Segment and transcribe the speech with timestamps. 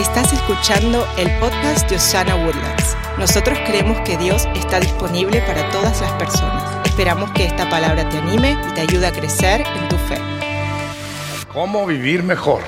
[0.00, 2.96] Estás escuchando el podcast de Osana Woodlands.
[3.18, 6.86] Nosotros creemos que Dios está disponible para todas las personas.
[6.86, 10.16] Esperamos que esta palabra te anime y te ayude a crecer en tu fe.
[11.52, 12.62] ¿Cómo vivir mejor?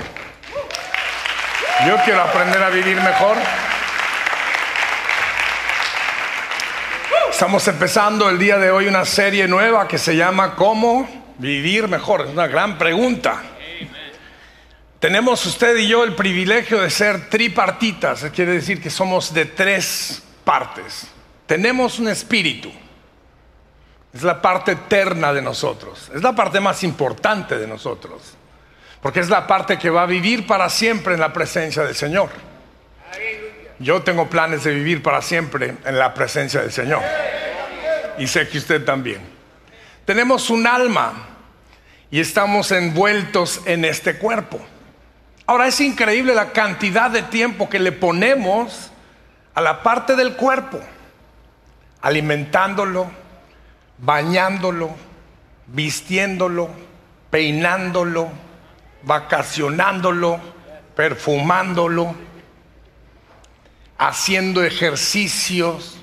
[1.86, 3.38] Yo quiero aprender a vivir mejor.
[7.30, 11.08] Estamos empezando el día de hoy una serie nueva que se llama ¿Cómo
[11.38, 12.26] vivir mejor?
[12.26, 13.40] Es una gran pregunta.
[15.02, 20.22] Tenemos usted y yo el privilegio de ser tripartitas, quiere decir que somos de tres
[20.44, 21.08] partes.
[21.44, 22.70] Tenemos un espíritu,
[24.14, 28.34] es la parte eterna de nosotros, es la parte más importante de nosotros,
[29.00, 32.30] porque es la parte que va a vivir para siempre en la presencia del Señor.
[33.80, 37.02] Yo tengo planes de vivir para siempre en la presencia del Señor,
[38.18, 39.20] y sé que usted también.
[40.04, 41.26] Tenemos un alma
[42.08, 44.64] y estamos envueltos en este cuerpo.
[45.46, 48.90] Ahora es increíble la cantidad de tiempo que le ponemos
[49.54, 50.80] a la parte del cuerpo,
[52.00, 53.10] alimentándolo,
[53.98, 54.90] bañándolo,
[55.66, 56.70] vistiéndolo,
[57.30, 58.30] peinándolo,
[59.02, 60.40] vacacionándolo,
[60.94, 62.14] perfumándolo,
[63.98, 65.98] haciendo ejercicios.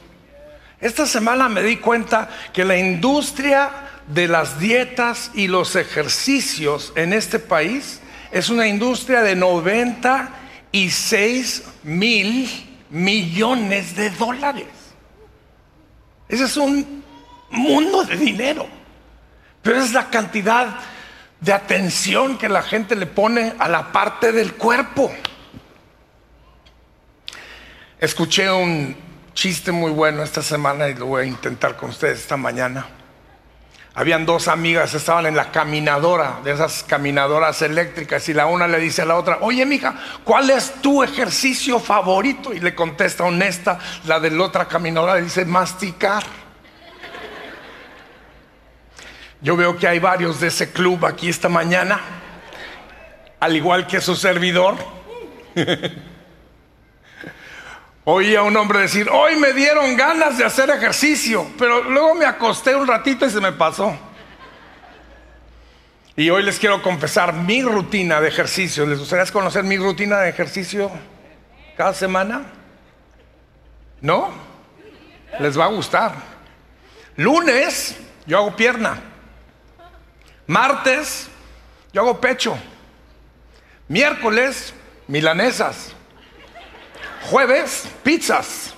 [0.82, 3.70] Esta semana me di cuenta que la industria
[4.08, 12.50] de las dietas y los ejercicios en este país es una industria de 96 mil
[12.90, 14.68] millones de dólares.
[16.28, 17.04] Ese es un
[17.50, 18.68] mundo de dinero.
[19.62, 20.80] Pero es la cantidad
[21.42, 25.12] de atención que la gente le pone a la parte del cuerpo.
[28.00, 28.96] Escuché un
[29.34, 32.86] chiste muy bueno esta semana y lo voy a intentar con ustedes esta mañana.
[34.00, 38.80] Habían dos amigas, estaban en la caminadora, de esas caminadoras eléctricas, y la una le
[38.80, 42.54] dice a la otra, oye mija, ¿cuál es tu ejercicio favorito?
[42.54, 46.24] Y le contesta honesta, la de la otra caminadora le dice, masticar.
[49.42, 52.00] Yo veo que hay varios de ese club aquí esta mañana,
[53.42, 54.78] al igual que su servidor.
[58.12, 62.26] Oí a un hombre decir, hoy me dieron ganas de hacer ejercicio, pero luego me
[62.26, 63.96] acosté un ratito y se me pasó.
[66.16, 68.88] Y hoy les quiero confesar mi rutina de ejercicio.
[68.88, 70.90] ¿Les gustaría conocer mi rutina de ejercicio
[71.78, 72.48] cada semana?
[74.02, 74.32] ¿No?
[75.40, 76.14] Les va a gustar.
[77.16, 79.00] Lunes yo hago pierna.
[80.48, 81.28] Martes
[81.94, 82.58] yo hago pecho.
[83.88, 84.74] Miércoles
[85.08, 85.94] milanesas.
[87.24, 88.74] Jueves, pizzas.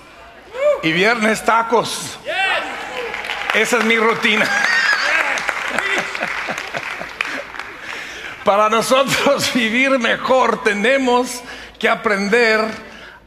[0.82, 2.18] Y viernes, tacos.
[3.54, 4.46] Esa es mi rutina.
[8.44, 11.42] Para nosotros vivir mejor tenemos
[11.78, 12.60] que aprender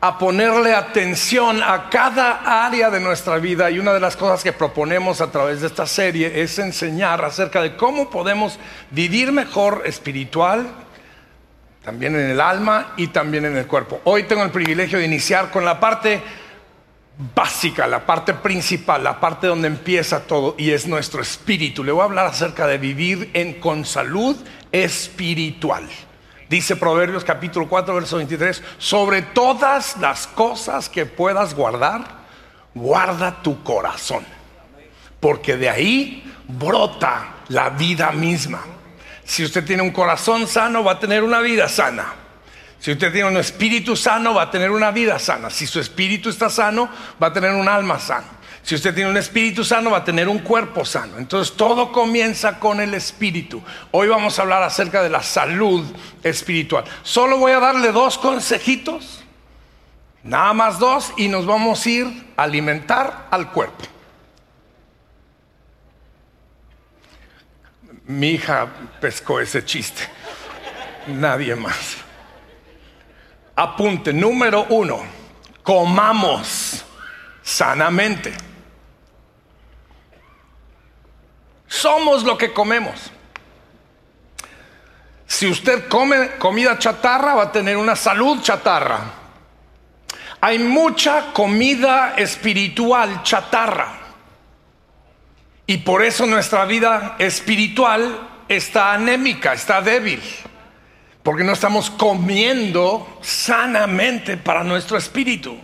[0.02, 4.54] a ponerle atención a cada área de nuestra vida y una de las cosas que
[4.54, 8.60] proponemos a través de esta serie es enseñar acerca de cómo podemos
[8.92, 10.68] vivir mejor espiritual,
[11.86, 14.02] también en el alma y también en el cuerpo.
[14.06, 16.20] Hoy tengo el privilegio de iniciar con la parte
[17.36, 21.84] básica, la parte principal, la parte donde empieza todo y es nuestro espíritu.
[21.84, 24.36] Le voy a hablar acerca de vivir en con salud
[24.72, 25.88] espiritual.
[26.50, 32.04] Dice Proverbios capítulo 4, verso 23, sobre todas las cosas que puedas guardar,
[32.74, 34.26] guarda tu corazón,
[35.20, 38.75] porque de ahí brota la vida misma.
[39.26, 42.14] Si usted tiene un corazón sano, va a tener una vida sana.
[42.80, 45.50] Si usted tiene un espíritu sano, va a tener una vida sana.
[45.50, 46.88] Si su espíritu está sano,
[47.22, 48.28] va a tener un alma sana.
[48.62, 51.18] Si usted tiene un espíritu sano, va a tener un cuerpo sano.
[51.18, 53.62] Entonces todo comienza con el espíritu.
[53.92, 55.84] Hoy vamos a hablar acerca de la salud
[56.24, 56.84] espiritual.
[57.02, 59.24] Solo voy a darle dos consejitos,
[60.24, 63.86] nada más dos, y nos vamos a ir a alimentar al cuerpo.
[68.08, 68.68] Mi hija
[69.00, 70.04] pescó ese chiste,
[71.08, 71.98] nadie más.
[73.56, 75.04] Apunte, número uno,
[75.64, 76.86] comamos
[77.42, 78.34] sanamente.
[81.68, 83.12] Somos lo que comemos.
[85.26, 89.00] Si usted come comida chatarra, va a tener una salud chatarra.
[90.42, 94.05] Hay mucha comida espiritual chatarra.
[95.68, 100.22] Y por eso nuestra vida espiritual está anémica, está débil.
[101.24, 105.58] Porque no estamos comiendo sanamente para nuestro espíritu.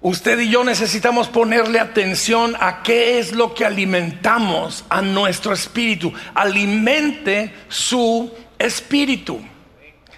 [0.00, 6.12] Usted y yo necesitamos ponerle atención a qué es lo que alimentamos a nuestro espíritu.
[6.34, 9.40] Alimente su espíritu.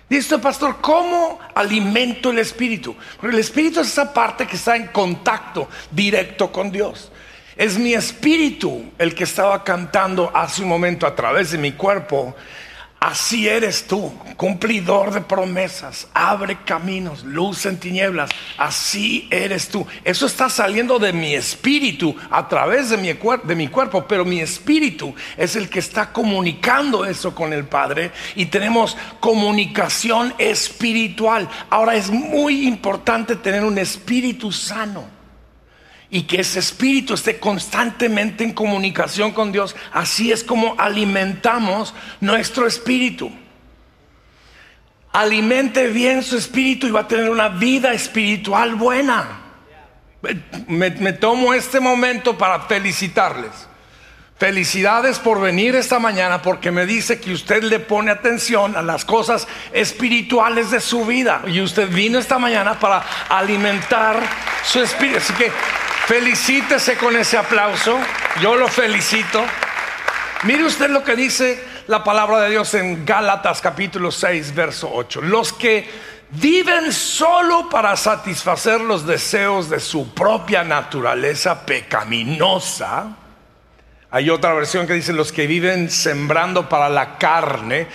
[0.09, 2.95] Dice, pastor, ¿cómo alimento el espíritu?
[3.21, 7.11] Porque el espíritu es esa parte que está en contacto directo con Dios.
[7.57, 12.35] Es mi espíritu el que estaba cantando hace un momento a través de mi cuerpo
[13.07, 18.31] Así eres tú, cumplidor de promesas, abre caminos, luz en tinieblas.
[18.57, 19.87] Así eres tú.
[20.03, 24.41] Eso está saliendo de mi espíritu a través de mi, de mi, cuerpo, pero mi
[24.41, 31.49] espíritu es el que está comunicando eso con el Padre y tenemos comunicación espiritual.
[31.69, 35.16] Ahora es muy importante tener un espíritu sano
[36.11, 39.75] y que ese espíritu esté constantemente en comunicación con Dios.
[39.93, 43.31] Así es como alimentamos nuestro espíritu.
[45.13, 49.41] Alimente bien su espíritu y va a tener una vida espiritual buena.
[50.69, 53.51] Me, tomo este momento para felicitarles.
[54.39, 59.07] Felicidades por venir esta mañana porque me dice que usted le pone atención a las
[59.07, 61.43] cosas espirituales de su vida.
[61.47, 64.21] Y usted vino esta mañana para alimentar
[64.63, 65.19] su espíritu.
[65.19, 65.51] Así que
[66.07, 67.99] Felicítese con ese aplauso.
[68.41, 69.45] Yo lo felicito.
[70.45, 75.23] Mire usted lo que dice la palabra de Dios en Gálatas capítulo 6, verso 8.
[75.23, 75.91] Los que
[76.31, 83.17] viven solo para satisfacer los deseos de su propia naturaleza pecaminosa,
[84.17, 87.87] hay otra versión que dice los que viven sembrando para la carne.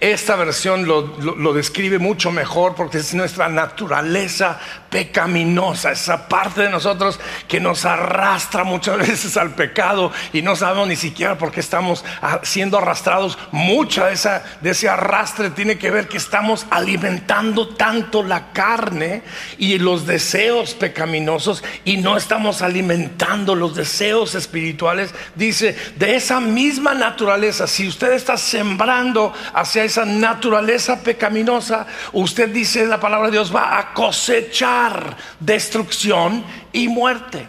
[0.00, 4.58] Esta versión lo, describe mucho mejor porque es nuestra naturaleza
[4.90, 10.88] pecaminosa, esa parte de nosotros que nos arrastra muchas veces al pecado y no sabemos
[10.88, 12.04] ni siquiera por qué estamos
[12.42, 13.38] siendo arrastrados.
[13.52, 14.18] Mucha de,
[14.60, 19.22] de ese arrastre tiene que ver que estamos alimentando tanto la carne
[19.58, 25.14] y los deseos pecaminosos y no estamos alimentando los deseos espirituales.
[25.36, 32.86] Dice de esa misma naturaleza, si usted está sembrando hacia esa naturaleza pecaminosa, usted dice
[32.86, 37.46] la palabra de Dios va a cosechar destrucción y muerte.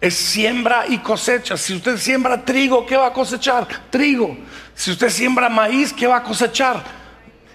[0.00, 1.56] Es siembra y cosecha.
[1.56, 3.66] Si usted siembra trigo, ¿qué va a cosechar?
[3.90, 4.36] Trigo.
[4.74, 6.82] Si usted siembra maíz, ¿qué va a cosechar?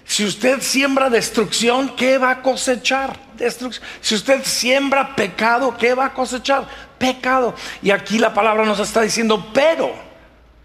[0.04, 3.18] Si usted siembra destrucción, ¿qué va a cosechar?
[3.34, 3.84] Destrucción.
[4.00, 6.68] Si usted siembra pecado, ¿qué va a cosechar?
[6.98, 7.54] pecado.
[7.82, 9.94] Y aquí la palabra nos está diciendo, pero,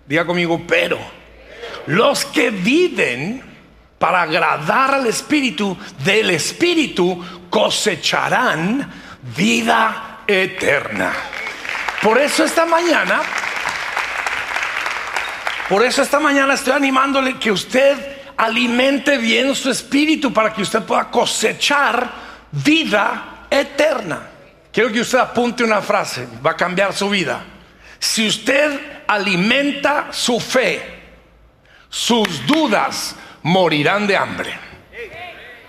[0.06, 1.00] diga conmigo, pero,
[1.88, 3.44] los que viven
[3.98, 8.92] para agradar al Espíritu, del Espíritu cosecharán
[9.36, 11.14] vida eterna.
[12.02, 13.22] Por eso esta mañana,
[15.70, 20.82] por eso esta mañana estoy animándole que usted alimente bien su espíritu para que usted
[20.82, 22.12] pueda cosechar
[22.52, 24.30] vida eterna.
[24.72, 27.44] Quiero que usted apunte una frase, va a cambiar su vida.
[28.00, 30.82] Si usted alimenta su fe,
[31.90, 33.14] sus dudas
[33.44, 34.54] morirán de hambre.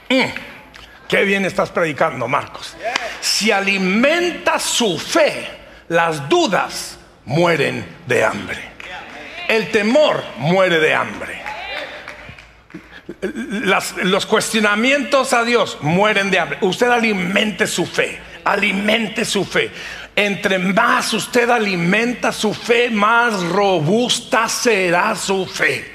[0.08, 2.76] Mm, qué bien estás predicando, Marcos.
[3.20, 5.48] Si alimenta su fe,
[5.88, 8.62] las dudas mueren de hambre.
[9.48, 11.42] El temor muere de hambre.
[14.04, 16.58] los cuestionamientos a Dios mueren de hambre.
[16.60, 19.70] Usted alimente su fe alimente su fe.
[20.14, 25.91] Entre más usted alimenta su fe, más robusta será su fe.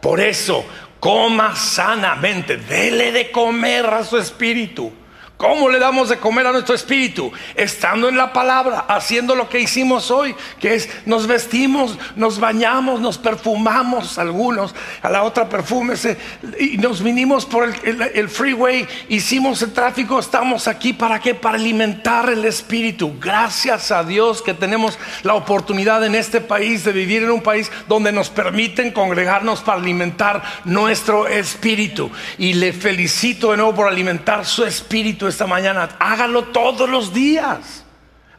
[0.00, 0.64] Por eso,
[1.00, 4.92] coma sanamente, dele de comer a su espíritu.
[5.42, 7.32] ¿Cómo le damos de comer a nuestro espíritu?
[7.56, 13.00] Estando en la palabra, haciendo lo que hicimos hoy, que es nos vestimos, nos bañamos,
[13.00, 14.72] nos perfumamos algunos,
[15.02, 16.16] a la otra perfúmese,
[16.60, 21.34] y nos vinimos por el, freeway, hicimos el tráfico, estamos aquí para qué?
[21.34, 23.12] Para alimentar el espíritu.
[23.18, 27.68] Gracias a Dios que tenemos la oportunidad en este país de vivir en un país
[27.88, 32.12] donde nos permiten congregarnos para alimentar nuestro espíritu.
[32.38, 37.84] Y le felicito de nuevo por alimentar su espíritu esta mañana, hágalo todos los días.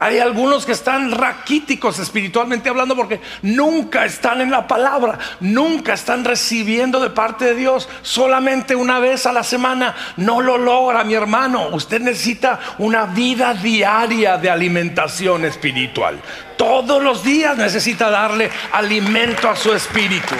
[0.04, 6.26] Hay algunos que están raquíticos espiritualmente hablando porque nunca están en la palabra, nunca están
[6.26, 9.96] recibiendo de parte de Dios, solamente una vez a la semana.
[10.18, 11.70] No lo logra, mi hermano.
[11.70, 16.20] Usted necesita una vida diaria de alimentación espiritual.
[16.58, 20.36] Todos los días necesita darle alimento a su espíritu.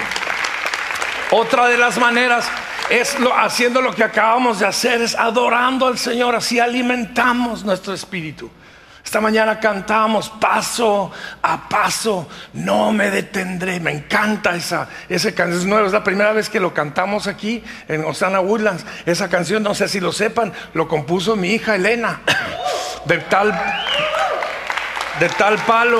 [1.32, 2.52] Otra de las maneras
[3.00, 8.52] es haciendo lo que acabamos de hacer, es adorando al Señor, así alimentamos nuestro espíritu.
[9.04, 13.80] Esta mañana cantamos paso a paso, no me detendré.
[13.80, 15.60] Me encanta esa, esa canción.
[15.60, 18.86] Es nueva, es la primera vez que lo cantamos aquí en Osana Woodlands.
[19.06, 22.22] Esa canción, no sé si lo sepan, lo compuso mi hija Elena,
[23.06, 23.52] de tal,
[25.20, 26.00] de tal palo.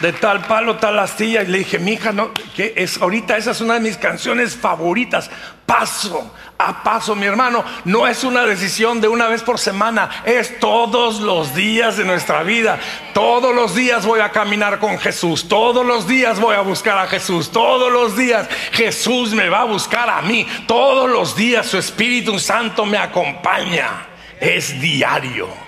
[0.00, 1.42] De tal palo, tal astilla.
[1.42, 4.56] Y le dije, mi hija, no, que es ahorita esa es una de mis canciones
[4.56, 5.30] favoritas.
[5.66, 10.58] Paso a paso, mi hermano, no es una decisión de una vez por semana, es
[10.58, 12.78] todos los días de nuestra vida.
[13.14, 17.06] Todos los días voy a caminar con Jesús, todos los días voy a buscar a
[17.06, 21.78] Jesús, todos los días Jesús me va a buscar a mí, todos los días su
[21.78, 24.06] Espíritu Santo me acompaña.
[24.40, 25.67] Es diario.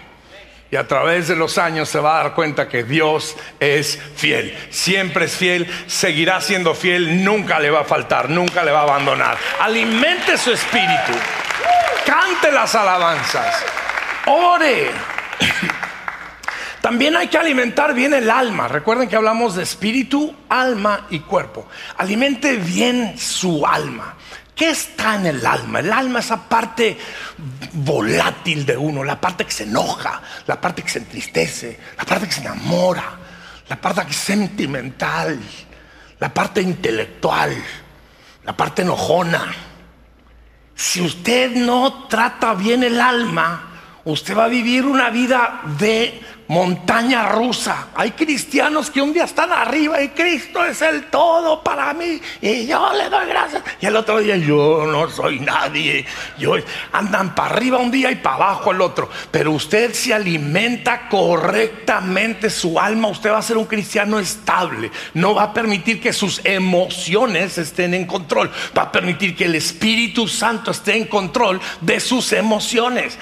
[0.70, 4.56] Y a través de los años se va a dar cuenta que Dios es fiel.
[4.70, 8.84] Siempre es fiel, seguirá siendo fiel, nunca le va a faltar, nunca le va a
[8.84, 9.36] abandonar.
[9.60, 11.12] Alimente su espíritu.
[12.06, 13.64] Cante las alabanzas.
[14.26, 14.90] Ore.
[16.80, 18.68] También hay que alimentar bien el alma.
[18.68, 21.66] Recuerden que hablamos de espíritu, alma y cuerpo.
[21.96, 24.14] Alimente bien su alma.
[24.60, 25.80] ¿Qué está en el alma?
[25.80, 26.98] El alma, es esa parte
[27.72, 32.26] volátil de uno, la parte que se enoja, la parte que se entristece, la parte
[32.26, 33.04] que se enamora,
[33.70, 35.40] la parte que es sentimental,
[36.18, 37.56] la parte intelectual,
[38.44, 39.50] la parte enojona.
[40.74, 43.62] Si usted no trata bien el alma,
[44.04, 47.90] usted va a vivir una vida de montaña rusa.
[47.94, 52.66] Hay cristianos que un día están arriba y Cristo es el todo para mí y
[52.66, 53.62] yo le doy gracias.
[53.80, 56.04] Y el otro día yo no soy nadie.
[56.38, 56.54] Yo
[56.90, 59.08] andan para arriba un día y para abajo el otro.
[59.30, 64.90] Pero usted se alimenta correctamente su alma, usted va a ser un cristiano estable.
[65.14, 68.50] No va a permitir que sus emociones estén en control.
[68.76, 73.16] Va a permitir que el Espíritu Santo esté en control de sus emociones.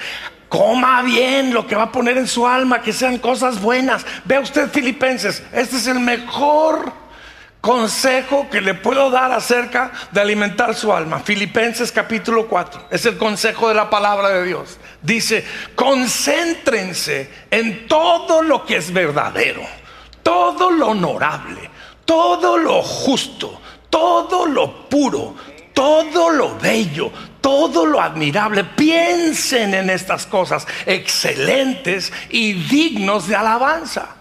[0.49, 4.05] Coma bien lo que va a poner en su alma, que sean cosas buenas.
[4.25, 6.91] Vea usted Filipenses, este es el mejor
[7.61, 11.19] consejo que le puedo dar acerca de alimentar su alma.
[11.19, 14.77] Filipenses capítulo 4, es el consejo de la palabra de Dios.
[15.01, 19.61] Dice, concéntrense en todo lo que es verdadero,
[20.23, 21.69] todo lo honorable,
[22.05, 25.35] todo lo justo, todo lo puro,
[25.79, 27.09] todo lo bello,
[27.39, 28.65] todo lo admirable.
[28.65, 34.18] Piensen en estas cosas excelentes y dignos de alabanza.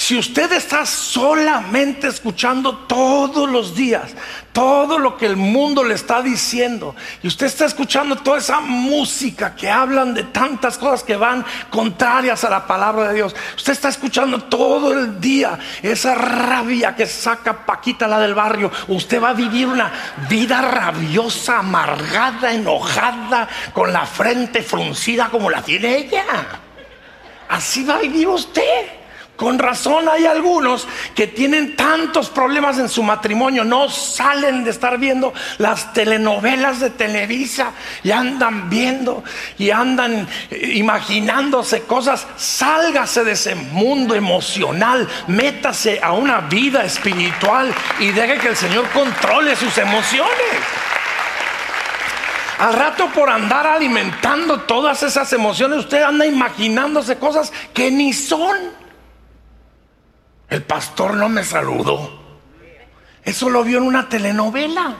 [0.00, 4.12] Si usted está solamente escuchando todos los días
[4.50, 9.54] todo lo que el mundo le está diciendo y usted está escuchando toda esa música
[9.54, 13.90] que hablan de tantas cosas que van contrarias a la palabra de Dios, usted está
[13.90, 19.34] escuchando todo el día esa rabia que saca Paquita la del barrio, usted va a
[19.34, 19.92] vivir una
[20.30, 26.24] vida rabiosa, amargada, enojada, con la frente fruncida como la tiene ella.
[27.50, 28.99] Así va a vivir usted.
[29.40, 34.98] Con razón hay algunos que tienen tantos problemas en su matrimonio, no salen de estar
[34.98, 39.24] viendo las telenovelas de Televisa y andan viendo
[39.56, 40.28] y andan
[40.74, 42.26] imaginándose cosas.
[42.36, 48.90] Sálgase de ese mundo emocional, métase a una vida espiritual y deje que el Señor
[48.90, 50.36] controle sus emociones.
[52.58, 58.79] Al rato por andar alimentando todas esas emociones, usted anda imaginándose cosas que ni son.
[60.50, 62.18] El pastor no me saludó.
[63.24, 64.96] Eso lo vio en una telenovela.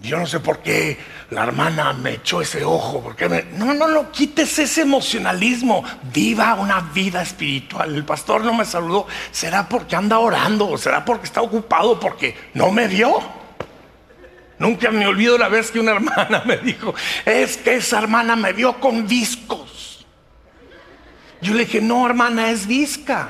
[0.00, 0.98] Yo no sé por qué
[1.30, 3.02] la hermana me echó ese ojo.
[3.02, 5.84] Porque No, no, no, quítese ese emocionalismo.
[6.12, 7.94] Viva una vida espiritual.
[7.94, 9.06] El pastor no me saludó.
[9.30, 10.68] ¿Será porque anda orando?
[10.68, 12.00] ¿O será porque está ocupado?
[12.00, 13.20] Porque no me vio.
[14.58, 18.52] Nunca me olvido la vez que una hermana me dijo, es que esa hermana me
[18.52, 19.65] vio con discos.
[21.40, 23.28] Yo le dije, no, hermana, es visca.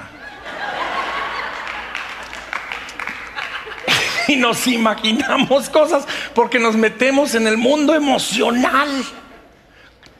[4.28, 8.88] y nos imaginamos cosas porque nos metemos en el mundo emocional.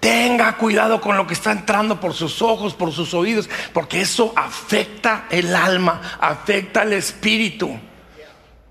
[0.00, 4.32] Tenga cuidado con lo que está entrando por sus ojos, por sus oídos, porque eso
[4.36, 7.78] afecta el alma, afecta el espíritu.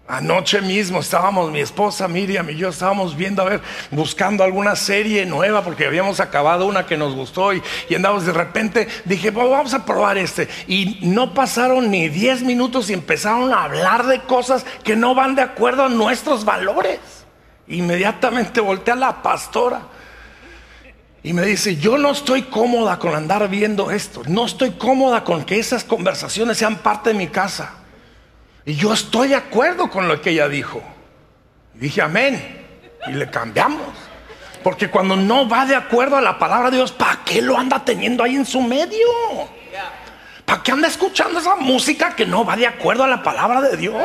[0.07, 5.25] Anoche mismo estábamos, mi esposa Miriam y yo estábamos viendo, a ver, buscando alguna serie
[5.25, 9.73] nueva porque habíamos acabado una que nos gustó y, y andamos de repente, dije, vamos
[9.73, 10.47] a probar este.
[10.67, 15.33] Y no pasaron ni 10 minutos y empezaron a hablar de cosas que no van
[15.33, 16.99] de acuerdo a nuestros valores.
[17.67, 19.81] Inmediatamente volteé a la pastora
[21.23, 25.43] y me dice, yo no estoy cómoda con andar viendo esto, no estoy cómoda con
[25.43, 27.84] que esas conversaciones sean parte de mi casa.
[28.65, 30.81] Y yo estoy de acuerdo con lo que ella dijo.
[31.73, 32.65] dije amén.
[33.07, 33.93] Y le cambiamos.
[34.63, 37.85] Porque cuando no va de acuerdo a la palabra de Dios, ¿para qué lo anda
[37.85, 39.07] teniendo ahí en su medio?
[40.43, 43.77] ¿Para qué anda escuchando esa música que no va de acuerdo a la palabra de
[43.77, 43.95] Dios?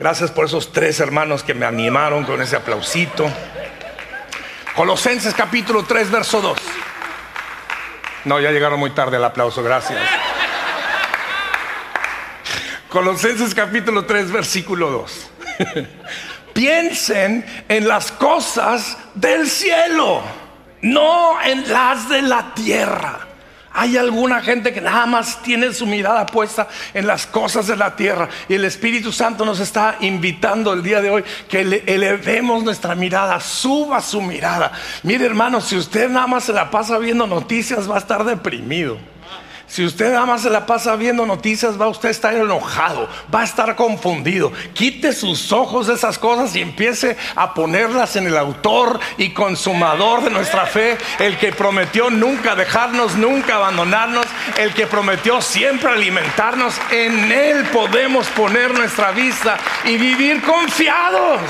[0.00, 3.30] Gracias por esos tres hermanos que me animaron con ese aplausito.
[4.74, 6.58] Colosenses capítulo 3, verso 2.
[8.24, 10.00] No, ya llegaron muy tarde el aplauso, gracias.
[12.90, 15.30] Colosenses capítulo 3, versículo 2.
[16.52, 20.20] Piensen en las cosas del cielo,
[20.82, 23.28] no en las de la tierra.
[23.72, 27.94] Hay alguna gente que nada más tiene su mirada puesta en las cosas de la
[27.94, 32.96] tierra y el Espíritu Santo nos está invitando el día de hoy que elevemos nuestra
[32.96, 34.72] mirada, suba su mirada.
[35.04, 38.98] Mire hermano, si usted nada más se la pasa viendo noticias va a estar deprimido.
[39.70, 43.42] Si usted nada más se la pasa viendo noticias, va usted a estar enojado, va
[43.42, 44.52] a estar confundido.
[44.74, 50.24] Quite sus ojos de esas cosas y empiece a ponerlas en el autor y consumador
[50.24, 54.26] de nuestra fe, el que prometió nunca dejarnos, nunca abandonarnos,
[54.58, 56.74] el que prometió siempre alimentarnos.
[56.90, 61.42] En Él podemos poner nuestra vista y vivir confiados.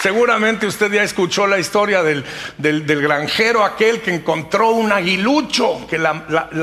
[0.00, 2.24] Seguramente usted ya escuchó la historia del,
[2.56, 6.14] granjero aquel que encontró un aguilucho, que la,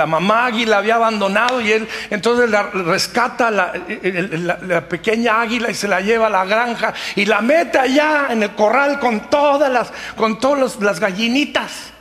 [0.08, 6.02] mamá águila había abandonado y él entonces la rescata la, pequeña águila y se la
[6.02, 10.40] lleva a la granja y la mete allá en el corral con todas las, con
[10.40, 11.92] todas las gallinitas.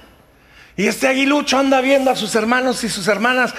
[0.75, 3.55] Y este aguilucho anda viendo a sus hermanos y sus hermanas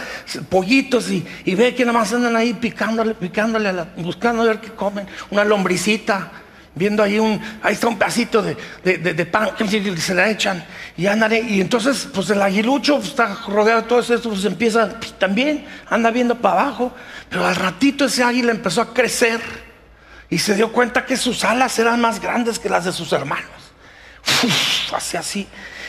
[0.50, 5.08] pollitos y, ve que nada más andan ahí picándole, picándole, buscando a ver qué comen,
[5.30, 6.32] una lombricita
[6.78, 10.64] viendo ahí un, ahí está un pedacito de, de, pan que se la echan
[10.96, 14.90] y andan y entonces pues el aguilucho pues, está rodeado de todo esto, pues empieza
[15.00, 16.94] pues, también, anda viendo para abajo,
[17.30, 19.42] pero al ratito ese águila empezó a crecer
[20.30, 23.50] y se dio cuenta que sus alas eran más grandes que las de sus hermanos.
[24.94, 25.48] hace así.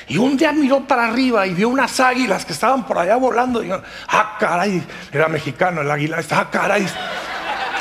[0.09, 3.63] Y un día miró para arriba y vio unas águilas que estaban por allá volando.
[3.63, 6.87] Y dijo, ah, caray, era mexicano el águila, ah, caray.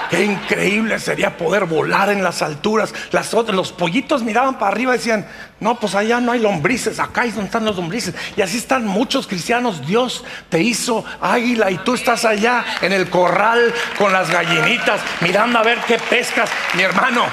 [0.10, 2.94] Qué increíble sería poder volar en las alturas.
[3.12, 5.28] Las los pollitos miraban para arriba y decían,
[5.60, 8.16] no, pues allá no hay lombrices, acá es donde están los lombrices.
[8.36, 9.86] Y así están muchos cristianos.
[9.86, 15.60] Dios te hizo águila y tú estás allá en el corral con las gallinitas mirando
[15.60, 16.50] a ver qué pescas.
[16.76, 17.26] Mi hermano,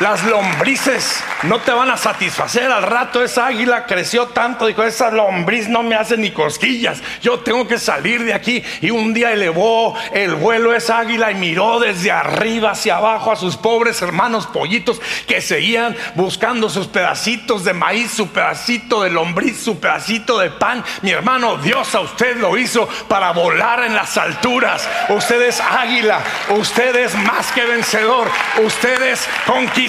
[0.00, 2.70] las lombrices no te van a satisfacer.
[2.70, 7.00] Al rato esa águila creció tanto, dijo, esa lombriz no me hace ni cosquillas.
[7.22, 8.64] Yo tengo que salir de aquí.
[8.80, 13.36] Y un día elevó el vuelo esa águila y miró desde arriba hacia abajo a
[13.36, 19.62] sus pobres hermanos pollitos que seguían buscando sus pedacitos de maíz, su pedacito de lombriz,
[19.62, 20.84] su pedacito de pan.
[21.02, 24.88] Mi hermano, Dios a usted lo hizo para volar en las alturas.
[25.08, 28.28] Usted es águila, usted es más que vencedor,
[28.64, 29.83] usted es conquistador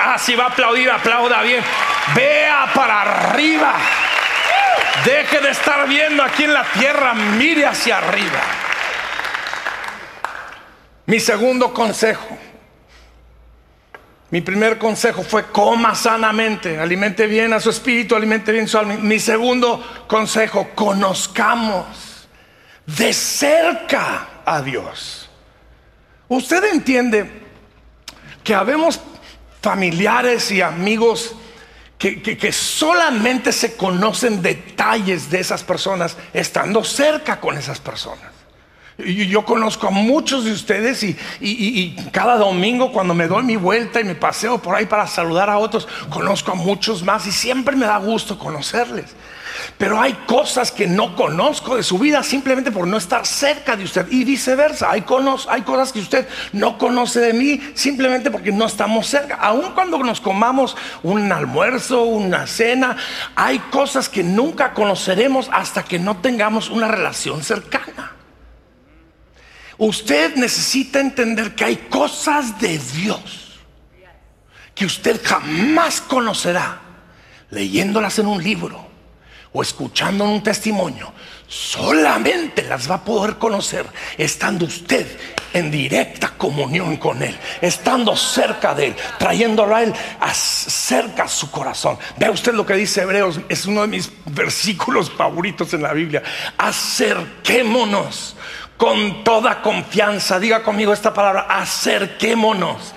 [0.00, 1.62] Ah, si va a aplaudir, aplauda bien.
[2.14, 3.74] Vea para arriba.
[5.04, 8.40] Deje de estar viendo aquí en la tierra, mire hacia arriba.
[11.06, 12.38] Mi segundo consejo.
[14.30, 18.94] Mi primer consejo fue coma sanamente, alimente bien a su espíritu, alimente bien su alma.
[18.94, 22.28] Mi segundo consejo, conozcamos
[22.86, 25.28] de cerca a Dios.
[26.28, 27.30] Usted entiende
[28.42, 29.00] que habemos
[29.62, 31.36] familiares y amigos
[32.10, 38.32] que, solamente se conocen detalles de esas personas estando cerca con esas personas.
[38.98, 44.00] Y yo conozco a muchos de ustedes y, cada domingo cuando me doy mi vuelta
[44.00, 47.76] y me paseo por ahí para saludar a otros, conozco a muchos más y siempre
[47.76, 49.14] me da gusto conocerles.
[49.78, 53.84] Pero hay cosas que no conozco de su vida simplemente por no estar cerca de
[53.84, 54.90] usted y viceversa.
[54.90, 59.36] Hay, cosas que usted no conoce de mí simplemente porque no estamos cerca.
[59.36, 62.96] Aun cuando nos comamos un almuerzo, una cena,
[63.34, 68.12] hay cosas que nunca conoceremos hasta que no tengamos una relación cercana.
[69.78, 73.60] Usted necesita entender que hay cosas de Dios
[74.74, 76.80] que usted jamás conocerá
[77.50, 78.91] leyéndolas en un libro
[79.52, 81.12] o escuchando un testimonio,
[81.46, 83.84] solamente las va a poder conocer
[84.16, 85.06] estando usted
[85.52, 89.94] en directa comunión con Él, estando cerca de Él, trayéndolo a Él
[90.32, 91.98] cerca a su corazón.
[92.16, 96.22] Vea usted lo que dice Hebreos, es uno de mis versículos favoritos en la Biblia.
[96.56, 98.36] Acerquémonos
[98.78, 102.94] con toda confianza, diga conmigo esta palabra, acerquémonos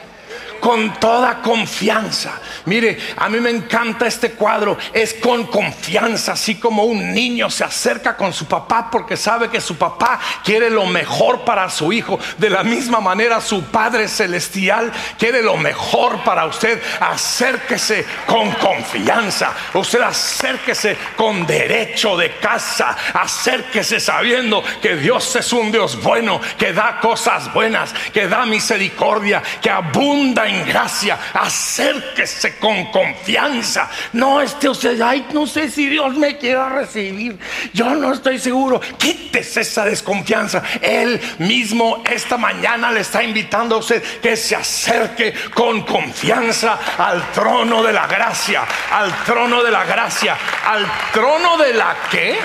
[0.65, 2.41] con toda confianza.
[2.65, 4.75] Mire, a mí me encanta este cuadro.
[4.91, 9.61] Es con confianza, así como un niño se acerca con su papá porque sabe que
[9.61, 12.17] su papá quiere lo mejor para su hijo.
[12.39, 16.81] De la misma manera, su Padre Celestial quiere lo mejor para usted.
[16.99, 19.51] Acérquese con confianza.
[19.71, 22.97] Usted acérquese con derecho de casa.
[23.13, 29.43] Acérquese sabiendo que Dios es un Dios bueno, que da cosas buenas, que da misericordia,
[29.61, 33.89] que abunda en gracia, acérquese con confianza.
[34.13, 37.37] No esté usted, ay, no sé si Dios me quiera recibir.
[37.73, 38.79] Yo no estoy seguro.
[38.97, 40.63] Quítese esa desconfianza.
[40.81, 47.31] Él mismo esta mañana le está invitando a usted que se acerque con confianza al
[47.31, 52.39] trono de la gracia, al trono de la gracia, al trono de la que.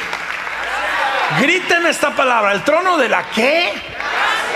[1.41, 3.90] Griten esta palabra, el trono de la que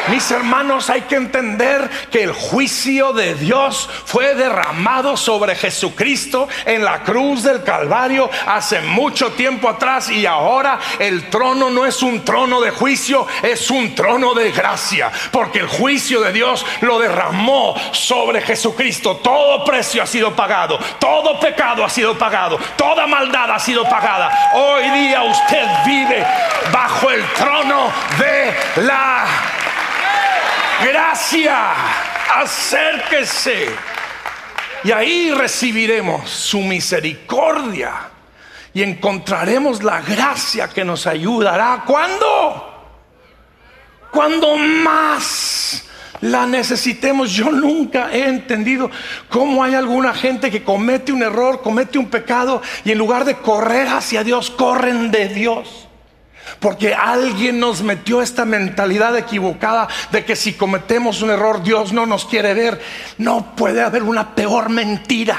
[0.08, 6.84] mis hermanos, hay que entender que el juicio de Dios fue derramado sobre Jesucristo en
[6.84, 12.24] la cruz del Calvario hace mucho tiempo atrás y ahora el trono no es un
[12.24, 17.74] trono de juicio, es un trono de gracia, porque el juicio de Dios lo derramó
[17.92, 19.16] sobre Jesucristo.
[19.16, 24.30] Todo precio ha sido pagado, todo pecado ha sido pagado, toda maldad ha sido pagada.
[24.54, 26.26] Hoy día usted vive
[26.72, 29.53] bajo el trono de la
[30.82, 31.72] gracia,
[32.36, 33.68] acérquese.
[34.84, 38.10] Y ahí recibiremos su misericordia
[38.72, 41.84] y encontraremos la gracia que nos ayudará.
[41.86, 42.70] ¿Cuándo?
[44.10, 45.84] Cuando más
[46.24, 47.32] la necesitemos.
[47.32, 48.90] Yo nunca he entendido
[49.28, 53.36] cómo hay alguna gente que comete un error, comete un pecado y en lugar de
[53.36, 55.88] correr hacia Dios, corren de Dios.
[56.60, 62.06] Porque alguien nos metió esta mentalidad equivocada de que si cometemos un error Dios no
[62.06, 62.80] nos quiere ver.
[63.18, 65.38] No puede haber una peor mentira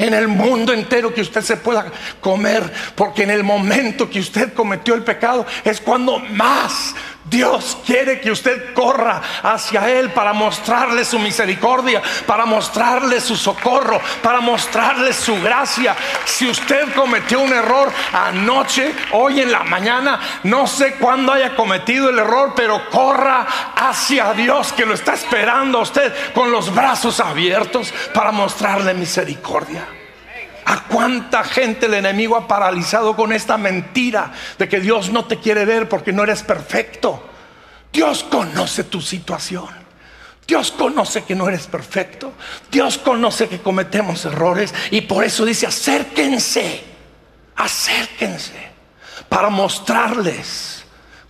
[0.00, 1.86] en el mundo entero que usted se pueda
[2.20, 2.72] comer.
[2.94, 6.94] Porque en el momento que usted cometió el pecado es cuando más
[7.30, 14.00] Dios quiere que usted corra hacia Él para mostrarle su misericordia, para mostrarle su socorro,
[14.20, 15.94] para mostrarle su gracia.
[16.24, 22.10] Si usted cometió un error anoche, hoy en la mañana, no sé cuándo haya cometido
[22.10, 27.20] el error, pero corra hacia Dios que lo está esperando a usted con los brazos
[27.20, 29.99] abiertos para mostrarle misericordia.
[30.70, 35.40] ¿A cuánta gente el enemigo ha paralizado con esta mentira de que Dios no te
[35.40, 37.28] quiere ver porque no eres perfecto?
[37.92, 39.66] Dios conoce tu situación.
[40.46, 42.34] Dios conoce que no eres perfecto.
[42.70, 46.84] Dios conoce que cometemos errores y por eso dice, acérquense,
[47.56, 48.70] acérquense
[49.28, 50.84] para mostrarles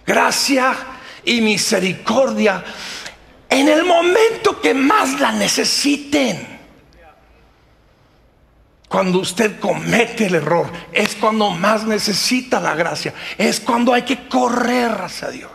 [0.06, 0.76] gracia
[1.24, 2.62] y misericordia
[3.48, 6.49] en el momento que más la necesiten.
[8.90, 14.26] Cuando usted comete el error, es cuando más necesita la gracia, es cuando hay que
[14.26, 15.52] correr hacia Dios.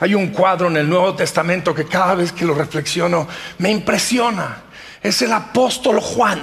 [0.00, 3.28] Hay un cuadro en el Nuevo Testamento que cada vez que lo reflexiono
[3.58, 4.64] me impresiona.
[5.00, 6.40] Es el apóstol Juan.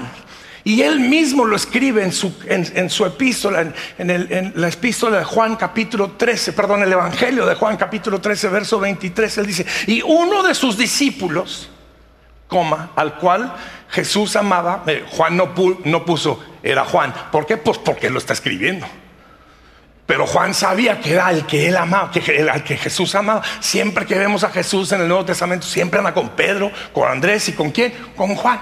[0.63, 5.25] Y él mismo lo escribe en su, en, su epístola, en, en, la epístola de
[5.25, 10.01] Juan capítulo 13, perdón, el Evangelio de Juan capítulo 13, verso 23, él dice, y
[10.01, 11.69] uno de sus discípulos,
[12.95, 13.53] al cual
[13.89, 17.13] Jesús amaba, Juan no, no puso, era Juan.
[17.31, 17.57] ¿Por qué?
[17.57, 18.87] Pues porque lo está escribiendo.
[20.05, 23.41] Pero Juan sabía que era el que él amaba, que el que Jesús amaba.
[23.59, 27.49] Siempre que vemos a Jesús en el Nuevo Testamento, siempre anda con Pedro, con Andrés
[27.49, 27.93] y con quién?
[28.15, 28.59] Con Juan.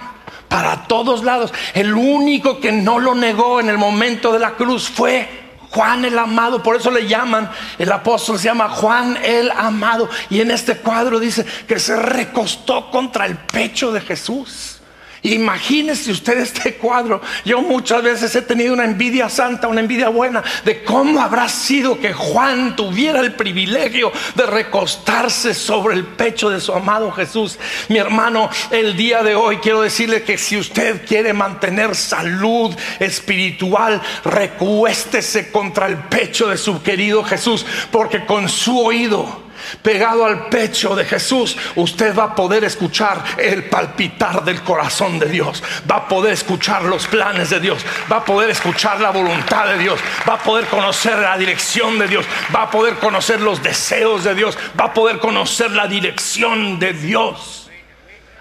[0.48, 1.54] Para todos lados.
[1.74, 5.43] El único que no lo negó en el momento de la cruz fue
[5.74, 10.08] Juan el amado, por eso le llaman, el apóstol se llama Juan el amado.
[10.30, 14.83] Y en este cuadro dice que se recostó contra el pecho de Jesús.
[15.24, 17.22] Imagínese usted este cuadro.
[17.46, 21.98] Yo muchas veces he tenido una envidia santa, una envidia buena, de cómo habrá sido
[22.00, 27.58] que Juan tuviera el privilegio de recostarse sobre el pecho de su amado Jesús.
[27.88, 34.02] Mi hermano, el día de hoy quiero decirle que si usted quiere mantener salud espiritual,
[34.26, 39.43] recuéstese contra el pecho de su querido Jesús, porque con su oído
[39.82, 45.28] pegado al pecho de Jesús, usted va a poder escuchar el palpitar del corazón de
[45.28, 49.68] Dios, va a poder escuchar los planes de Dios, va a poder escuchar la voluntad
[49.68, 53.62] de Dios, va a poder conocer la dirección de Dios, va a poder conocer los
[53.62, 57.70] deseos de Dios, va a poder conocer la dirección de Dios.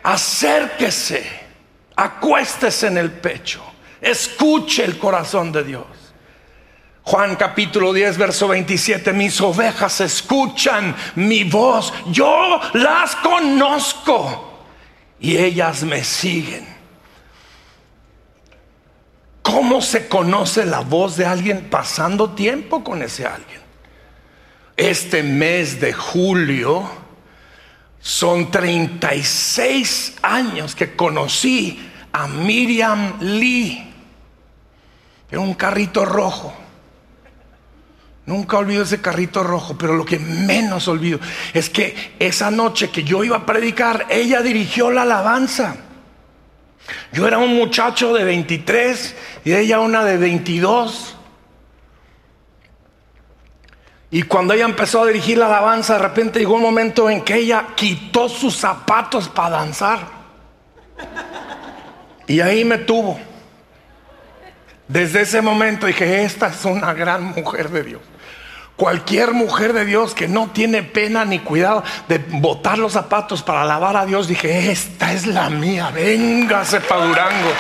[0.03, 1.25] Acérquese,
[1.97, 3.63] acuéstese en el pecho,
[4.01, 6.02] escuche el corazón de Dios.
[7.05, 14.69] Juan capítulo 10, verso 27, mis ovejas escuchan mi voz, yo las conozco
[15.19, 16.67] y ellas me siguen.
[19.43, 23.61] ¿Cómo se conoce la voz de alguien pasando tiempo con ese alguien?
[24.77, 26.89] Este mes de julio
[28.01, 33.93] son 36 años que conocí a Miriam Lee
[35.33, 36.62] en un carrito rojo
[38.25, 41.19] Nunca olvido ese carrito rojo, pero lo que menos olvido
[41.53, 45.77] es que esa noche que yo iba a predicar, ella dirigió la alabanza.
[47.13, 51.17] Yo era un muchacho de 23 y ella una de 22.
[54.13, 57.37] Y cuando ella empezó a dirigir la alabanza, de repente llegó un momento en que
[57.37, 60.01] ella quitó sus zapatos para danzar.
[62.29, 63.19] Y ahí me tuvo.
[64.93, 68.03] Desde ese momento dije, esta es una gran mujer de Dios.
[68.77, 73.63] Cualquier mujer de Dios que no tiene pena ni cuidado de botar los zapatos para
[73.63, 77.53] alabar a Dios, dije, esta es la mía, véngase para Durango.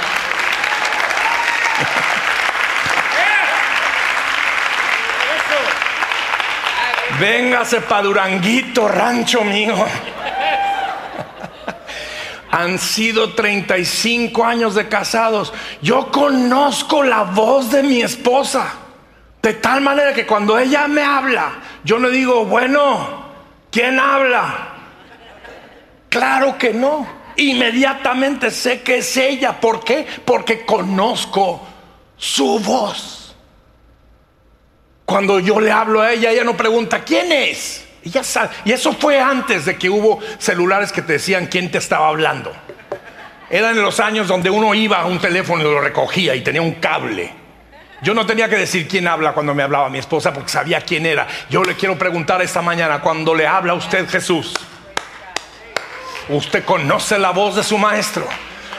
[7.19, 9.75] Véngase para Duranguito, rancho mío.
[12.53, 15.55] Han sido 35 años de casados.
[15.81, 18.75] Yo conozco la voz de mi esposa.
[19.41, 23.25] De tal manera que cuando ella me habla, yo le digo, bueno,
[23.71, 24.69] ¿quién habla?
[26.11, 27.07] Claro que no.
[27.37, 29.59] Inmediatamente sé que es ella.
[29.59, 30.07] ¿Por qué?
[30.23, 31.67] Porque conozco
[32.19, 33.35] su voz.
[35.07, 37.82] Cuando yo le hablo a ella, ella no pregunta, ¿quién es?
[38.05, 38.51] Ella sabe.
[38.65, 42.53] Y eso fue antes de que hubo celulares que te decían quién te estaba hablando.
[43.49, 46.75] Eran los años donde uno iba a un teléfono y lo recogía y tenía un
[46.75, 47.33] cable.
[48.03, 51.07] Yo no tenía que decir quién habla cuando me hablaba mi esposa porque sabía quién
[51.07, 51.29] era.
[51.49, 54.55] Yo le quiero preguntar esta mañana, cuando le habla a usted Jesús,
[56.29, 58.27] ¿usted conoce la voz de su maestro?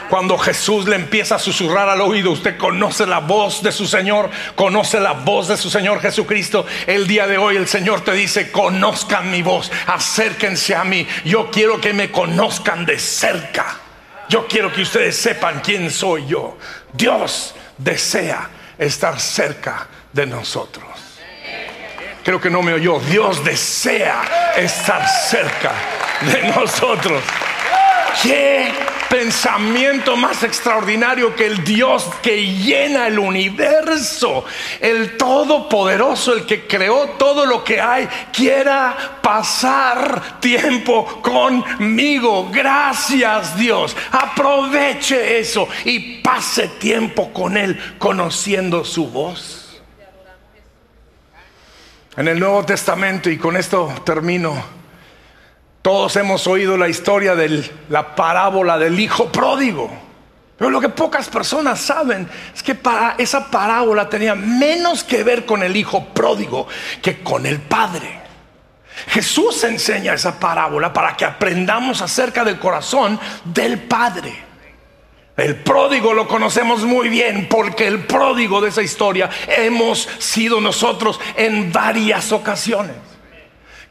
[0.09, 4.29] Cuando Jesús le empieza a susurrar al oído, usted conoce la voz de su Señor,
[4.55, 6.65] conoce la voz de su Señor Jesucristo.
[6.85, 11.07] El día de hoy el Señor te dice, conozcan mi voz, acérquense a mí.
[11.25, 13.79] Yo quiero que me conozcan de cerca.
[14.29, 16.57] Yo quiero que ustedes sepan quién soy yo.
[16.93, 20.85] Dios desea estar cerca de nosotros.
[22.23, 22.99] Creo que no me oyó.
[22.99, 25.73] Dios desea estar cerca
[26.21, 27.21] de nosotros.
[28.21, 28.71] ¿Qué
[29.13, 34.43] pensamiento más extraordinario que el Dios que llena el universo,
[34.79, 42.49] el Todopoderoso, el que creó todo lo que hay, quiera pasar tiempo conmigo.
[42.51, 43.95] Gracias Dios.
[44.11, 49.79] Aproveche eso y pase tiempo con Él conociendo su voz.
[52.17, 54.82] En el Nuevo Testamento, y con esto termino,
[55.83, 59.91] todos hemos oído la historia de la parábola del hijo pródigo.
[60.57, 65.45] Pero lo que pocas personas saben es que para esa parábola tenía menos que ver
[65.45, 66.67] con el hijo pródigo
[67.01, 68.21] que con el padre.
[69.07, 74.33] Jesús enseña esa parábola para que aprendamos acerca del corazón del padre.
[75.35, 81.19] El pródigo lo conocemos muy bien porque el pródigo de esa historia hemos sido nosotros
[81.35, 83.12] en varias ocasiones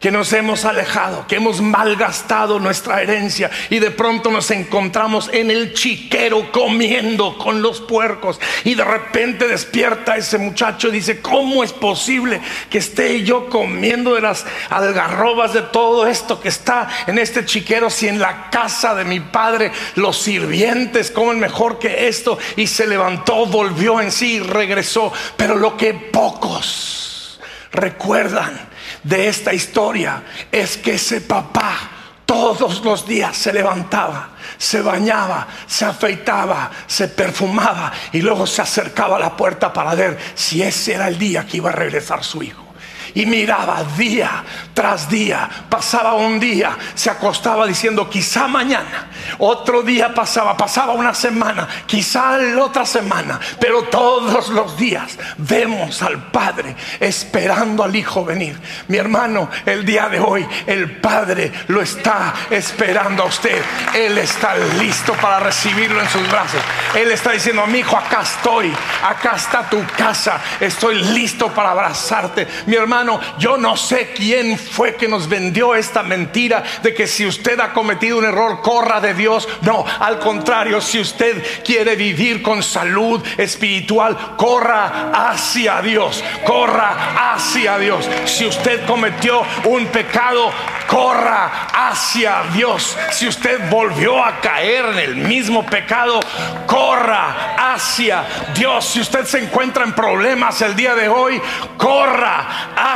[0.02, 5.48] que nos hemos alejado, que hemos malgastado nuestra herencia y de pronto nos encontramos en
[5.48, 11.62] el chiquero comiendo con los puercos y de repente despierta ese muchacho y dice, ¿cómo
[11.62, 17.20] es posible que esté yo comiendo de las algarrobas de todo esto que está en
[17.20, 22.40] este chiquero si en la casa de mi padre los sirvientes comen mejor que esto?
[22.56, 25.12] Y se levantó, volvió en sí y regresó.
[25.36, 27.38] Pero lo que pocos
[27.70, 28.71] recuerdan
[29.02, 31.90] de esta historia es que ese papá
[32.26, 39.16] todos los días se levantaba, se bañaba, se afeitaba, se perfumaba y luego se acercaba
[39.16, 42.42] a la puerta para ver si ese era el día que iba a regresar su
[42.42, 42.71] hijo
[43.14, 44.44] y miraba día
[44.74, 45.48] tras día.
[45.68, 49.08] Pasaba un día, se acostaba diciendo quizá mañana.
[49.38, 53.40] Otro día pasaba, pasaba una semana, quizá la otra semana.
[53.60, 58.58] Pero todos los días vemos al Padre esperando al Hijo venir.
[58.88, 63.62] Mi hermano, el día de hoy el Padre lo está esperando a usted.
[63.94, 66.60] Él está listo para recibirlo en sus brazos.
[66.94, 68.72] Él está diciendo, mi hijo, acá estoy,
[69.02, 72.46] acá está tu casa, estoy listo para abrazarte.
[72.66, 73.01] Mi hermano,
[73.38, 77.72] yo no sé quién fue que nos vendió esta mentira de que si usted ha
[77.72, 79.48] cometido un error, corra de Dios.
[79.62, 87.78] No, al contrario, si usted quiere vivir con salud espiritual, corra hacia Dios, corra hacia
[87.78, 88.08] Dios.
[88.24, 90.50] Si usted cometió un pecado,
[90.86, 92.96] corra hacia Dios.
[93.10, 96.20] Si usted volvió a caer en el mismo pecado,
[96.66, 98.84] corra hacia Dios.
[98.84, 101.40] Si usted se encuentra en problemas el día de hoy,
[101.76, 102.91] corra hacia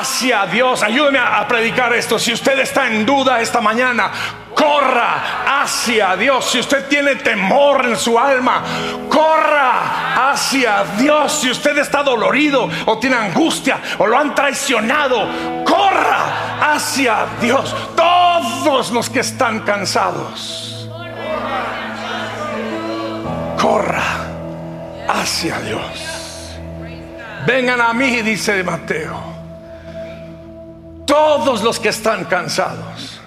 [0.53, 0.83] Dios.
[0.83, 2.19] Ayúdeme a, predicar esto.
[2.19, 4.11] Si usted está en duda esta mañana,
[4.55, 6.51] corra hacia Dios.
[6.51, 8.63] Si usted tiene temor en su alma,
[9.09, 11.41] corra hacia Dios.
[11.41, 17.75] Si usted está dolorido o tiene angustia o lo han traicionado, corra hacia Dios.
[17.97, 20.89] Todos los que están cansados,
[23.59, 24.05] corra
[25.09, 26.59] hacia Dios.
[27.47, 29.36] Vengan a mí, dice Mateo.
[31.07, 33.21] Todos los que están cansados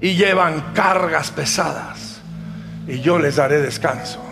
[0.00, 2.20] y llevan cargas pesadas,
[2.86, 4.31] y yo les daré descanso.